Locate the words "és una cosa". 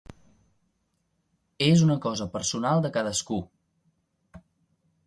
1.67-2.29